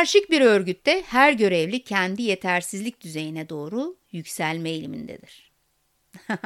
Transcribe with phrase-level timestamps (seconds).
[0.00, 5.52] Hiyerarşik bir örgütte her görevli kendi yetersizlik düzeyine doğru yükselme eğilimindedir.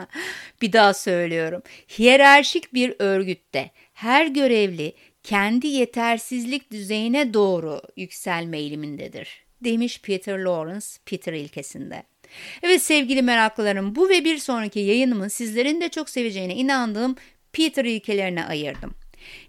[0.62, 1.62] bir daha söylüyorum.
[1.98, 4.92] Hiyerarşik bir örgütte her görevli
[5.22, 12.02] kendi yetersizlik düzeyine doğru yükselme eğilimindedir demiş Peter Lawrence Peter ilkesinde.
[12.62, 17.16] Evet sevgili meraklılarım bu ve bir sonraki yayınımı sizlerin de çok seveceğine inandığım
[17.52, 19.03] Peter ilkelerine ayırdım.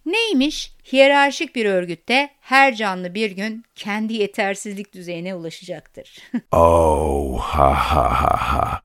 [0.05, 0.71] Neymiş?
[0.91, 6.17] Hiyerarşik bir örgütte her canlı bir gün kendi yetersizlik düzeyine ulaşacaktır.
[6.51, 8.81] oh ha ha ha ha.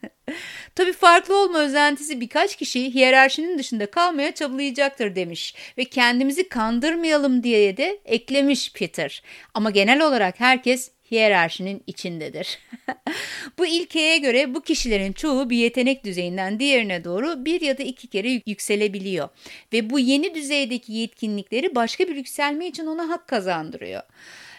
[0.75, 7.77] Tabii farklı olma özentisi birkaç kişi hiyerarşinin dışında kalmaya çabalayacaktır demiş ve kendimizi kandırmayalım diye
[7.77, 9.23] de eklemiş Peter.
[9.55, 12.59] Ama genel olarak herkes hiyerarşinin içindedir.
[13.59, 18.07] bu ilkeye göre bu kişilerin çoğu bir yetenek düzeyinden diğerine doğru bir ya da iki
[18.07, 19.29] kere yükselebiliyor.
[19.73, 24.03] Ve bu yeni düzeydeki yetkinlikleri başka bir yükselme için ona hak kazandırıyor.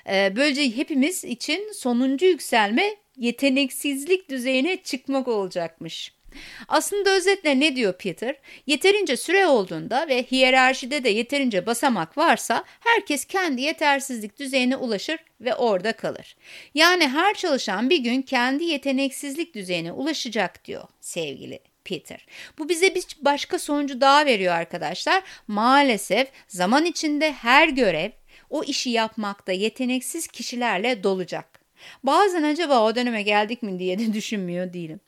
[0.10, 6.21] Ee, böylece hepimiz için sonuncu yükselme yeteneksizlik düzeyine çıkmak olacakmış.
[6.68, 8.36] Aslında özetle ne diyor Peter?
[8.68, 15.56] Yeterince süre olduğunda ve hiyerarşide de yeterince basamak varsa herkes kendi yetersizlik düzeyine ulaşır ve
[15.56, 16.36] orada kalır.
[16.74, 22.26] Yani her çalışan bir gün kendi yeteneksizlik düzeyine ulaşacak diyor sevgili Peter.
[22.58, 25.24] Bu bize bir başka sonucu daha veriyor arkadaşlar.
[25.48, 28.12] Maalesef zaman içinde her görev
[28.50, 31.62] o işi yapmakta yeteneksiz kişilerle dolacak.
[32.04, 35.00] Bazen acaba o döneme geldik mi diye de düşünmüyor değilim.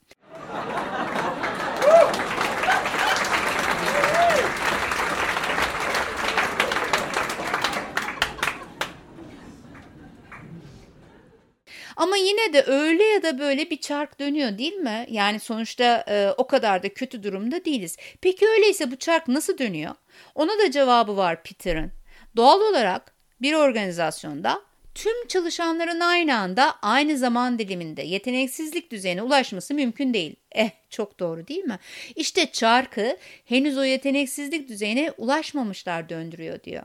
[12.03, 15.05] Ama yine de öyle ya da böyle bir çark dönüyor değil mi?
[15.09, 17.97] Yani sonuçta e, o kadar da kötü durumda değiliz.
[18.21, 19.95] Peki öyleyse bu çark nasıl dönüyor?
[20.35, 21.91] Ona da cevabı var Peter'ın.
[22.35, 24.61] Doğal olarak bir organizasyonda
[24.95, 30.35] tüm çalışanların aynı anda aynı zaman diliminde yeteneksizlik düzeyine ulaşması mümkün değil.
[30.51, 31.79] Eh çok doğru değil mi?
[32.15, 36.83] İşte çarkı henüz o yeteneksizlik düzeyine ulaşmamışlar döndürüyor diyor.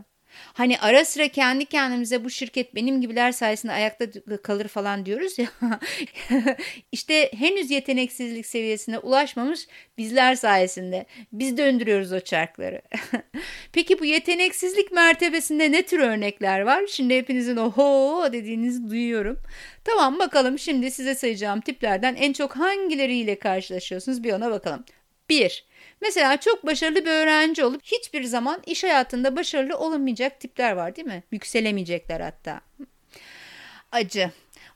[0.53, 4.07] Hani ara sıra kendi kendimize bu şirket benim gibiler sayesinde ayakta
[4.43, 5.49] kalır falan diyoruz ya.
[6.93, 9.67] işte henüz yeteneksizlik seviyesine ulaşmamış
[9.99, 11.07] bizler sayesinde.
[11.33, 12.83] Biz döndürüyoruz o çarkları.
[13.73, 16.87] Peki bu yeteneksizlik mertebesinde ne tür örnekler var?
[16.87, 19.39] Şimdi hepinizin oho dediğinizi duyuyorum.
[19.85, 24.85] Tamam bakalım şimdi size sayacağım tiplerden en çok hangileriyle karşılaşıyorsunuz bir ona bakalım.
[25.31, 25.67] 1.
[26.01, 31.09] Mesela çok başarılı bir öğrenci olup hiçbir zaman iş hayatında başarılı olamayacak tipler var değil
[31.09, 31.23] mi?
[31.33, 32.61] Yükselemeyecekler hatta.
[33.93, 34.31] Acı.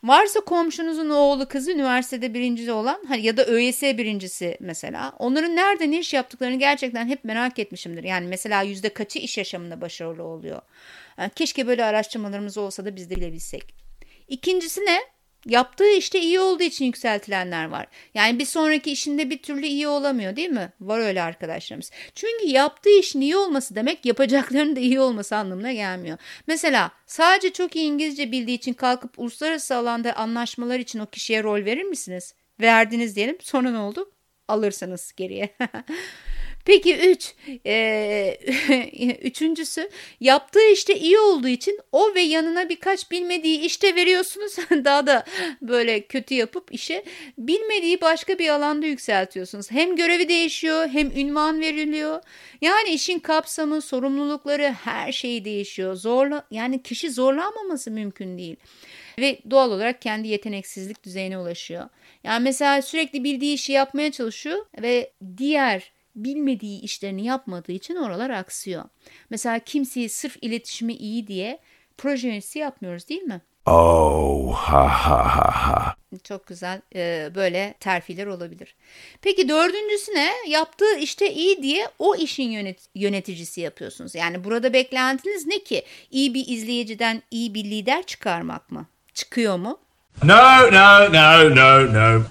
[0.05, 5.99] Varsa komşunuzun oğlu kızı üniversitede birincisi olan ya da ÖYS birincisi mesela onların nerede ne
[5.99, 8.05] iş yaptıklarını gerçekten hep merak etmişimdir.
[8.05, 10.63] Yani mesela yüzde kaçı iş yaşamında başarılı oluyor.
[11.19, 13.75] Yani keşke böyle araştırmalarımız olsa da biz de bilebilsek.
[14.29, 15.01] İkincisi ne?
[15.47, 17.87] Yaptığı işte iyi olduğu için yükseltilenler var.
[18.15, 20.73] Yani bir sonraki işinde bir türlü iyi olamıyor değil mi?
[20.81, 21.91] Var öyle arkadaşlarımız.
[22.15, 26.19] Çünkü yaptığı işin iyi olması demek yapacaklarının da iyi olması anlamına gelmiyor.
[26.47, 31.65] Mesela sadece çok iyi İngilizce bildiği için kalkıp uluslararası alanda anlaşmalar için o kişiye rol
[31.65, 32.35] verir misiniz?
[32.61, 34.11] Verdiniz diyelim sonra ne oldu?
[34.49, 35.57] Alırsınız geriye.
[36.65, 37.35] Peki üç,
[37.67, 38.39] e,
[39.23, 39.91] üçüncüsü
[40.21, 44.57] yaptığı işte iyi olduğu için o ve yanına birkaç bilmediği işte veriyorsunuz.
[44.71, 45.25] Daha da
[45.63, 47.05] böyle kötü yapıp işe
[47.39, 49.71] bilmediği başka bir alanda yükseltiyorsunuz.
[49.71, 52.23] Hem görevi değişiyor hem ünvan veriliyor.
[52.61, 55.95] Yani işin kapsamı, sorumlulukları her şeyi değişiyor.
[55.95, 58.57] Zorla, yani kişi zorlanmaması mümkün değil.
[59.19, 61.89] Ve doğal olarak kendi yeteneksizlik düzeyine ulaşıyor.
[62.25, 68.85] Yani mesela sürekli bildiği işi yapmaya çalışıyor ve diğer bilmediği işlerini yapmadığı için oralar aksıyor.
[69.31, 71.59] Mesela kimseyi sırf iletişimi iyi diye
[71.99, 73.41] proje yöneticisi yapmıyoruz değil mi?
[73.67, 75.97] Oh ha ha ha ha.
[76.25, 78.75] Çok güzel ee, böyle terfiler olabilir.
[79.23, 80.33] Peki dördüncüsü ne?
[80.49, 84.15] Yaptığı işte iyi diye o işin yönet yöneticisi yapıyorsunuz.
[84.15, 85.85] Yani burada beklentiniz ne ki?
[86.11, 88.87] İyi bir izleyiciden iyi bir lider çıkarmak mı?
[89.15, 89.79] Çıkıyor mu?
[90.25, 92.23] No no no no no.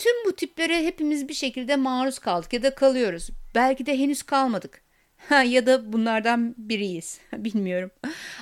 [0.00, 3.30] Tüm bu tiplere hepimiz bir şekilde maruz kaldık ya da kalıyoruz.
[3.54, 4.82] Belki de henüz kalmadık.
[5.30, 7.20] Ya da bunlardan biriyiz.
[7.32, 7.90] Bilmiyorum.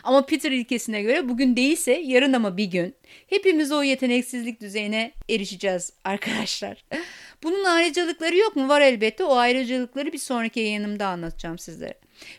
[0.05, 2.95] Ama Peter ilkesine göre bugün değilse yarın ama bir gün
[3.27, 6.85] hepimiz o yeteneksizlik düzeyine erişeceğiz arkadaşlar.
[7.43, 8.69] Bunun ayrıcalıkları yok mu?
[8.69, 9.25] Var elbette.
[9.25, 11.95] O ayrıcalıkları bir sonraki yayınımda anlatacağım sizlere.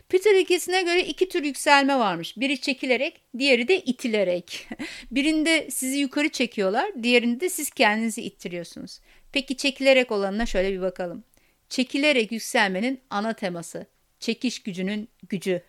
[0.08, 2.36] Peter ilkesine göre iki tür yükselme varmış.
[2.36, 4.68] Biri çekilerek, diğeri de itilerek.
[5.10, 9.00] Birinde sizi yukarı çekiyorlar, diğerinde siz kendinizi ittiriyorsunuz.
[9.32, 11.24] Peki çekilerek olanına şöyle bir bakalım.
[11.68, 13.86] Çekilerek yükselmenin ana teması.
[14.20, 15.62] Çekiş gücünün gücü.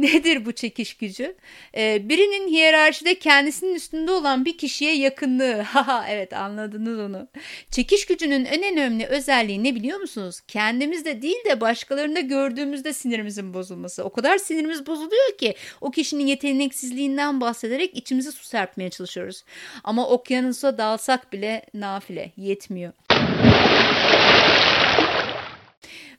[0.12, 1.36] Nedir bu çekiş gücü?
[1.76, 5.60] Ee, birinin hiyerarşide kendisinin üstünde olan bir kişiye yakınlığı.
[5.62, 7.28] Haha evet anladınız onu.
[7.70, 10.40] Çekiş gücünün en önemli özelliği ne biliyor musunuz?
[10.48, 14.04] Kendimizde değil de başkalarında gördüğümüzde sinirimizin bozulması.
[14.04, 19.44] O kadar sinirimiz bozuluyor ki o kişinin yeteneksizliğinden bahsederek içimize su serpmeye çalışıyoruz.
[19.84, 22.92] Ama okyanusa dalsak bile nafile yetmiyor.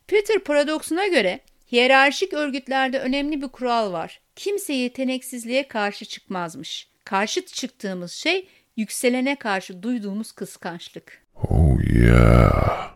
[0.08, 1.40] Peter paradoksuna göre
[1.72, 4.22] hiyerarşik örgütlerde önemli bir kural var.
[4.36, 6.92] Kimse yeteneksizliğe karşı çıkmazmış.
[7.06, 8.48] Karşı çıktığımız şey
[8.78, 11.26] yükselene karşı duyduğumuz kıskançlık.
[11.36, 12.96] Oh yeah.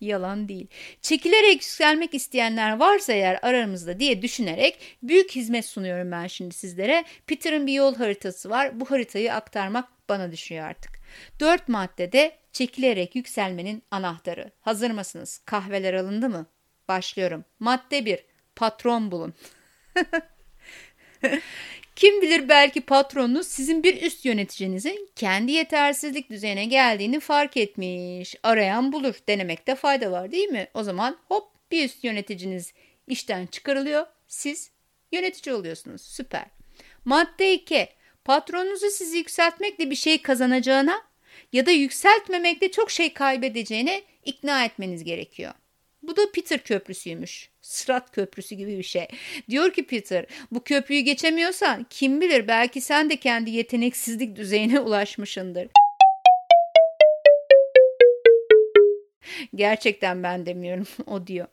[0.00, 0.66] Yalan değil.
[1.02, 7.04] Çekilerek yükselmek isteyenler varsa eğer aramızda diye düşünerek büyük hizmet sunuyorum ben şimdi sizlere.
[7.26, 8.80] Peter'ın bir yol haritası var.
[8.80, 10.98] Bu haritayı aktarmak bana düşüyor artık.
[11.40, 14.50] Dört maddede çekilerek yükselmenin anahtarı.
[14.60, 15.40] Hazır mısınız?
[15.44, 16.46] Kahveler alındı mı?
[16.88, 17.44] Başlıyorum.
[17.58, 18.24] Madde 1.
[18.56, 19.34] Patron bulun.
[21.96, 28.34] Kim bilir belki patronunuz sizin bir üst yöneticinizin kendi yetersizlik düzeyine geldiğini fark etmiş.
[28.42, 29.14] Arayan bulur.
[29.28, 30.68] Denemekte fayda var değil mi?
[30.74, 32.72] O zaman hop bir üst yöneticiniz
[33.06, 34.06] işten çıkarılıyor.
[34.26, 34.70] Siz
[35.12, 36.02] yönetici oluyorsunuz.
[36.02, 36.46] Süper.
[37.04, 37.88] Madde 2.
[38.24, 41.02] Patronunuzu sizi yükseltmekle bir şey kazanacağına
[41.52, 45.54] ya da yükseltmemekle çok şey kaybedeceğine ikna etmeniz gerekiyor.
[46.02, 47.50] Bu da Peter köprüsüymüş.
[47.60, 49.06] Sırat köprüsü gibi bir şey.
[49.50, 55.68] Diyor ki Peter, bu köprüyü geçemiyorsan kim bilir belki sen de kendi yeteneksizlik düzeyine ulaşmışındır.
[59.54, 61.46] Gerçekten ben demiyorum, o diyor.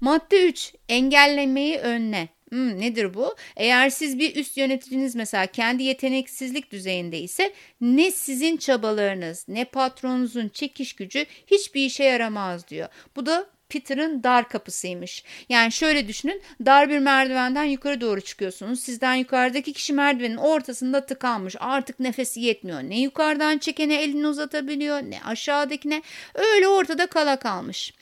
[0.00, 0.74] Madde 3.
[0.88, 2.28] Engellemeyi önle.
[2.48, 3.34] Hmm, nedir bu?
[3.56, 10.48] Eğer siz bir üst yöneticiniz mesela kendi yeteneksizlik düzeyinde ise ne sizin çabalarınız ne patronunuzun
[10.48, 12.88] çekiş gücü hiçbir işe yaramaz diyor.
[13.16, 15.24] Bu da Peter'ın dar kapısıymış.
[15.48, 18.80] Yani şöyle düşünün dar bir merdivenden yukarı doğru çıkıyorsunuz.
[18.80, 21.56] Sizden yukarıdaki kişi merdivenin ortasında tıkanmış.
[21.60, 22.82] Artık nefesi yetmiyor.
[22.82, 26.02] Ne yukarıdan çekene elini uzatabiliyor ne aşağıdakine.
[26.34, 27.94] Öyle ortada kala kalmış.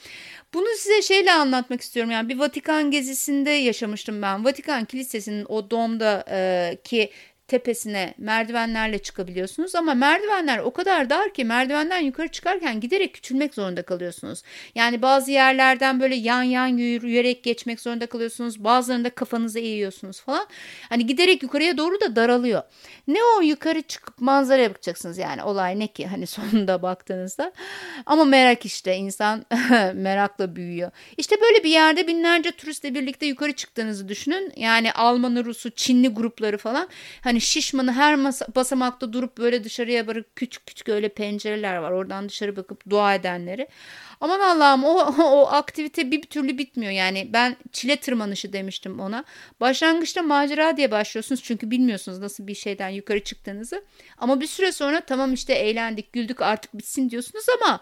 [0.54, 2.10] Bunu size şeyle anlatmak istiyorum.
[2.10, 4.44] Yani bir Vatikan gezisinde yaşamıştım ben.
[4.44, 7.10] Vatikan Kilisesi'nin o domda e, ki
[7.48, 13.82] tepesine merdivenlerle çıkabiliyorsunuz ama merdivenler o kadar dar ki merdivenden yukarı çıkarken giderek küçülmek zorunda
[13.82, 14.42] kalıyorsunuz.
[14.74, 18.64] Yani bazı yerlerden böyle yan yan yürüyerek geçmek zorunda kalıyorsunuz.
[18.64, 20.46] Bazılarında kafanızı eğiyorsunuz falan.
[20.88, 22.62] Hani giderek yukarıya doğru da daralıyor.
[23.08, 27.52] Ne o yukarı çıkıp manzara bakacaksınız yani olay ne ki hani sonunda baktığınızda.
[28.06, 29.44] Ama merak işte insan
[29.94, 30.90] merakla büyüyor.
[31.16, 34.52] İşte böyle bir yerde binlerce turistle birlikte yukarı çıktığınızı düşünün.
[34.56, 36.88] Yani Almanı, Rusu, Çinli grupları falan.
[37.20, 41.90] Hani Hani şişmanı her basamakta durup böyle dışarıya bakıp küçük küçük öyle pencereler var.
[41.90, 43.68] Oradan dışarı bakıp dua edenleri.
[44.20, 46.92] Aman Allah'ım o, o aktivite bir türlü bitmiyor.
[46.92, 49.24] Yani ben çile tırmanışı demiştim ona.
[49.60, 51.42] Başlangıçta macera diye başlıyorsunuz.
[51.42, 53.84] Çünkü bilmiyorsunuz nasıl bir şeyden yukarı çıktığınızı.
[54.18, 57.80] Ama bir süre sonra tamam işte eğlendik güldük artık bitsin diyorsunuz ama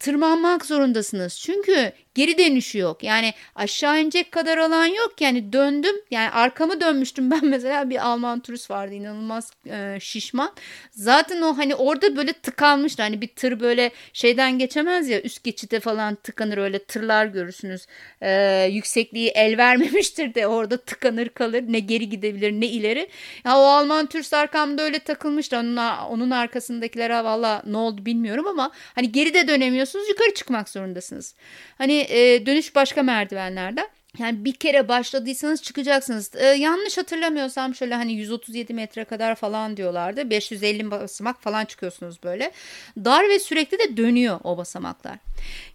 [0.00, 1.38] tırmanmak zorundasınız.
[1.38, 3.02] Çünkü geri dönüşü yok.
[3.02, 5.20] Yani aşağı inecek kadar alan yok.
[5.20, 5.96] Yani döndüm.
[6.10, 10.52] Yani arkamı dönmüştüm ben mesela bir Alman turist vardı inanılmaz e, şişman.
[10.90, 13.02] Zaten o hani orada böyle tıkanmıştı.
[13.02, 17.86] Hani bir tır böyle şeyden geçemez ya üst geçide falan tıkanır öyle tırlar görürsünüz.
[18.20, 21.64] E, yüksekliği el vermemiştir de orada tıkanır kalır.
[21.68, 23.08] Ne geri gidebilir ne ileri.
[23.44, 25.58] Ya o Alman turist arkamda öyle takılmıştı.
[25.58, 25.76] Onun,
[26.10, 29.48] onun arkasındakilere valla ne oldu bilmiyorum ama hani geri de
[29.90, 31.34] dönemiyorsunuz yukarı çıkmak zorundasınız.
[31.78, 33.88] Hani e, dönüş başka merdivenlerden.
[34.18, 36.30] Yani bir kere başladıysanız çıkacaksınız.
[36.34, 40.30] Ee, yanlış hatırlamıyorsam şöyle hani 137 metre kadar falan diyorlardı.
[40.30, 42.50] 550 basamak falan çıkıyorsunuz böyle.
[42.96, 45.18] Dar ve sürekli de dönüyor o basamaklar.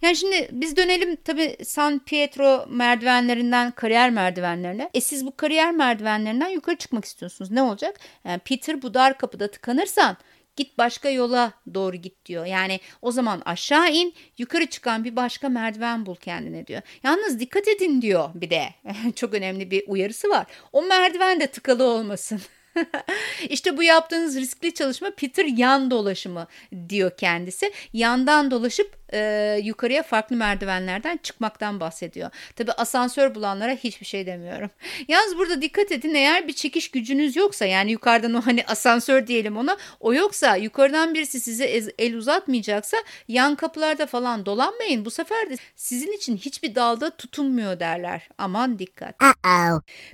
[0.02, 4.90] Yani şimdi biz dönelim tabii San Pietro merdivenlerinden kariyer merdivenlerine.
[4.94, 7.50] E siz bu kariyer merdivenlerinden yukarı çıkmak istiyorsunuz.
[7.50, 8.00] Ne olacak?
[8.24, 10.16] Yani Peter bu dar kapıda tıkanırsan
[10.56, 12.46] Git başka yola doğru git diyor.
[12.46, 16.82] Yani o zaman aşağı in yukarı çıkan bir başka merdiven bul kendine diyor.
[17.02, 18.68] Yalnız dikkat edin diyor bir de.
[19.16, 20.46] Çok önemli bir uyarısı var.
[20.72, 22.40] O merdiven de tıkalı olmasın.
[23.48, 26.46] İşte bu yaptığınız riskli çalışma Peter yan dolaşımı
[26.88, 27.72] diyor kendisi.
[27.92, 32.30] Yandan dolaşıp e, yukarıya farklı merdivenlerden çıkmaktan bahsediyor.
[32.56, 34.70] Tabi asansör bulanlara hiçbir şey demiyorum.
[35.08, 39.56] Yalnız burada dikkat edin eğer bir çekiş gücünüz yoksa yani yukarıdan o hani asansör diyelim
[39.56, 41.64] ona o yoksa yukarıdan birisi size
[41.98, 42.96] el uzatmayacaksa
[43.28, 45.04] yan kapılarda falan dolanmayın.
[45.04, 48.28] Bu sefer de sizin için hiçbir dalda tutunmuyor derler.
[48.38, 49.16] Aman dikkat.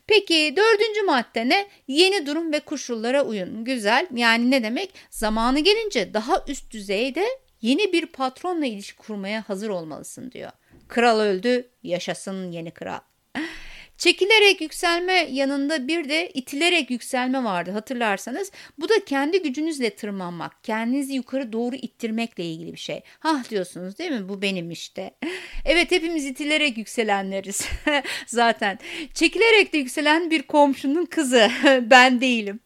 [0.06, 1.66] Peki dördüncü madde ne?
[1.88, 3.64] Yeni durum ve koşullara uyun.
[3.64, 4.94] Güzel yani ne demek?
[5.10, 7.26] Zamanı gelince daha üst düzeyde
[7.62, 10.50] yeni bir patronla ilişki kurmaya hazır olmalısın diyor.
[10.88, 13.00] Kral öldü, yaşasın yeni kral.
[14.02, 18.52] Çekilerek yükselme yanında bir de itilerek yükselme vardı hatırlarsanız.
[18.78, 23.00] Bu da kendi gücünüzle tırmanmak, kendinizi yukarı doğru ittirmekle ilgili bir şey.
[23.18, 24.28] Hah diyorsunuz değil mi?
[24.28, 25.10] Bu benim işte.
[25.64, 27.68] Evet hepimiz itilerek yükselenleriz
[28.26, 28.78] zaten.
[29.14, 31.50] Çekilerek de yükselen bir komşunun kızı
[31.82, 32.60] ben değilim.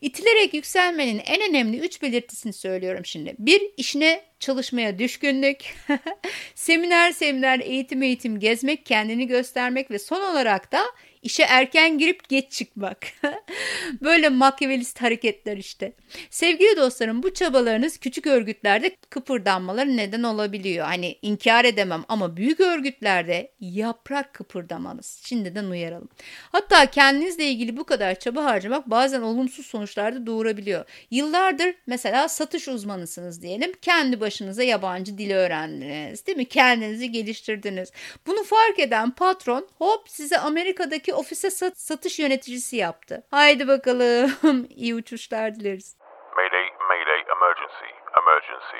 [0.00, 3.34] İtilerek yükselmenin en önemli üç belirtisini söylüyorum şimdi.
[3.38, 5.58] Bir, işine çalışmaya düşkünlük,
[6.54, 10.84] seminer seminer eğitim eğitim gezmek, kendini göstermek ve son olarak da
[11.24, 12.98] İşe erken girip geç çıkmak.
[14.02, 15.92] Böyle makyavelist hareketler işte.
[16.30, 20.86] Sevgili dostlarım bu çabalarınız küçük örgütlerde kıpırdanmaları neden olabiliyor.
[20.86, 25.20] Hani inkar edemem ama büyük örgütlerde yaprak kıpırdamanız.
[25.24, 26.08] Şimdiden uyaralım.
[26.52, 30.84] Hatta kendinizle ilgili bu kadar çaba harcamak bazen olumsuz sonuçlar da doğurabiliyor.
[31.10, 33.72] Yıllardır mesela satış uzmanısınız diyelim.
[33.82, 36.44] Kendi başınıza yabancı dili öğrendiniz değil mi?
[36.44, 37.92] Kendinizi geliştirdiniz.
[38.26, 43.26] Bunu fark eden patron hop size Amerika'daki ofise sat satış yöneticisi yaptı.
[43.30, 45.96] Haydi bakalım iyi uçuşlar dileriz.
[46.36, 47.90] Mayday, mayday, emergency,
[48.22, 48.76] emergency.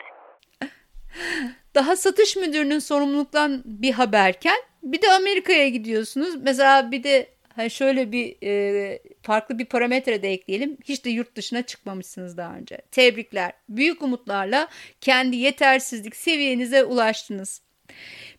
[1.74, 6.42] Daha satış müdürünün sorumluluktan bir haberken bir de Amerika'ya gidiyorsunuz.
[6.42, 7.34] Mesela bir de
[7.68, 10.78] şöyle bir e, farklı bir parametre de ekleyelim.
[10.84, 12.78] Hiç de yurt dışına çıkmamışsınız daha önce.
[12.90, 13.52] Tebrikler.
[13.68, 14.68] Büyük umutlarla
[15.00, 17.62] kendi yetersizlik seviyenize ulaştınız.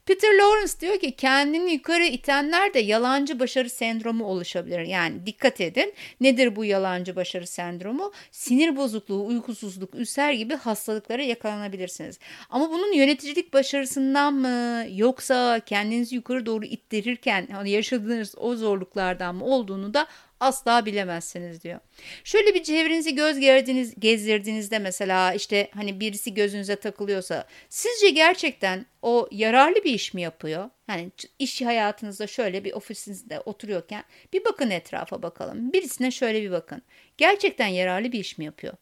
[0.05, 4.79] Peter Lawrence diyor ki kendini yukarı itenler de yalancı başarı sendromu oluşabilir.
[4.79, 8.11] Yani dikkat edin nedir bu yalancı başarı sendromu?
[8.31, 12.19] Sinir bozukluğu, uykusuzluk, ülser gibi hastalıklara yakalanabilirsiniz.
[12.49, 19.45] Ama bunun yöneticilik başarısından mı yoksa kendinizi yukarı doğru ittirirken hani yaşadığınız o zorluklardan mı
[19.45, 20.07] olduğunu da
[20.45, 21.79] asla bilemezsiniz diyor.
[22.23, 29.27] Şöyle bir çevrenizi göz gezdiniz, gezdirdiğinizde mesela işte hani birisi gözünüze takılıyorsa sizce gerçekten o
[29.31, 30.69] yararlı bir iş mi yapıyor?
[30.89, 35.73] Yani iş hayatınızda şöyle bir ofisinizde oturuyorken bir bakın etrafa bakalım.
[35.73, 36.81] Birisine şöyle bir bakın.
[37.17, 38.73] Gerçekten yararlı bir iş mi yapıyor?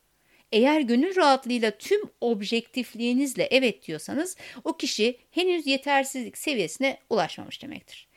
[0.51, 8.07] Eğer gönül rahatlığıyla tüm objektifliğinizle evet diyorsanız o kişi henüz yetersizlik seviyesine ulaşmamış demektir.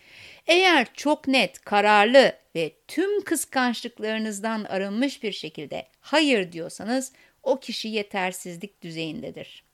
[0.47, 7.13] Eğer çok net, kararlı ve tüm kıskançlıklarınızdan arınmış bir şekilde hayır diyorsanız
[7.43, 9.66] o kişi yetersizlik düzeyindedir.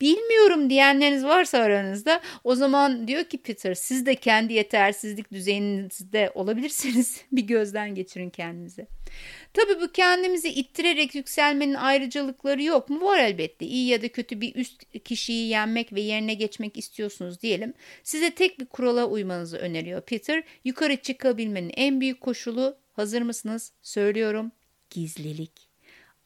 [0.00, 7.20] Bilmiyorum diyenleriniz varsa aranızda o zaman diyor ki Peter siz de kendi yetersizlik düzeyinizde olabilirsiniz.
[7.32, 8.86] bir gözden geçirin kendinize.
[9.54, 13.02] Tabii bu kendimizi ittirerek yükselmenin ayrıcalıkları yok mu?
[13.02, 13.66] Var elbette.
[13.66, 17.74] İyi ya da kötü bir üst kişiyi yenmek ve yerine geçmek istiyorsunuz diyelim.
[18.02, 20.42] Size tek bir kurala uymanızı öneriyor Peter.
[20.64, 23.72] Yukarı çıkabilmenin en büyük koşulu hazır mısınız?
[23.82, 24.52] Söylüyorum
[24.90, 25.68] gizlilik.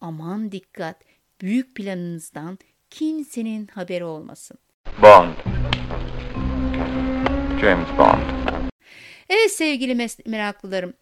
[0.00, 0.97] Aman dikkat.
[1.40, 2.59] Büyük planınızdan
[2.90, 4.59] kimsenin haberi olmasın.
[5.02, 5.35] Bond.
[7.61, 8.21] James Bond.
[9.28, 10.95] Evet sevgili meraklılarım,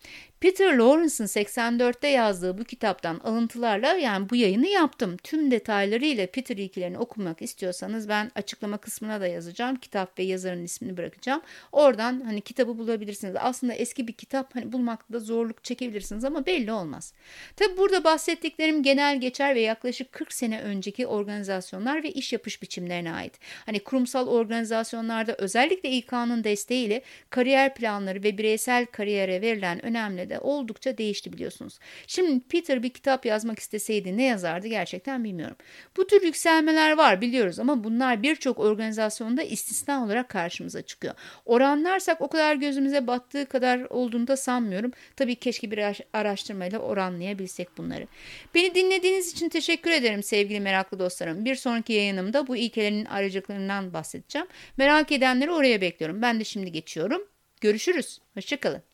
[0.45, 5.17] Peter Lawrence'ın 84'te yazdığı bu kitaptan alıntılarla yani bu yayını yaptım.
[5.17, 9.77] Tüm detaylarıyla Peter ilkilerini okumak istiyorsanız ben açıklama kısmına da yazacağım.
[9.77, 11.43] Kitap ve yazarın ismini bırakacağım.
[11.73, 13.37] Oradan hani kitabı bulabilirsiniz.
[13.39, 17.13] Aslında eski bir kitap hani bulmakta da zorluk çekebilirsiniz ama belli olmaz.
[17.57, 23.13] Tabi burada bahsettiklerim genel geçer ve yaklaşık 40 sene önceki organizasyonlar ve iş yapış biçimlerine
[23.13, 23.39] ait.
[23.67, 30.99] Hani kurumsal organizasyonlarda özellikle İK'nın desteğiyle kariyer planları ve bireysel kariyere verilen önemli de oldukça
[30.99, 31.79] değişti biliyorsunuz.
[32.07, 35.57] Şimdi Peter bir kitap yazmak isteseydi ne yazardı gerçekten bilmiyorum.
[35.97, 41.15] Bu tür yükselmeler var biliyoruz ama bunlar birçok organizasyonda istisna olarak karşımıza çıkıyor.
[41.45, 44.93] Oranlarsak o kadar gözümüze battığı kadar olduğunu da sanmıyorum.
[45.17, 48.07] Tabii keşke bir araştırmayla oranlayabilsek bunları.
[48.55, 51.45] Beni dinlediğiniz için teşekkür ederim sevgili meraklı dostlarım.
[51.45, 54.49] Bir sonraki yayınımda bu ilkelerin ayrıcalıklarından bahsedeceğim.
[54.77, 56.23] Merak edenleri oraya bekliyorum.
[56.23, 57.23] Ben de şimdi geçiyorum.
[57.61, 58.19] Görüşürüz.
[58.35, 58.94] Hoşçakalın.